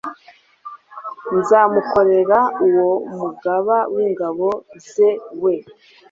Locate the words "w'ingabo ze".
3.93-5.09